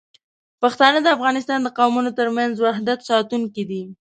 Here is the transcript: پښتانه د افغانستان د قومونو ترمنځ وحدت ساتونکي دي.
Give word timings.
پښتانه 0.61 0.99
د 1.01 1.07
افغانستان 1.17 1.59
د 1.63 1.67
قومونو 1.77 2.09
ترمنځ 2.19 2.53
وحدت 2.65 2.99
ساتونکي 3.09 3.63
دي. 3.69 3.83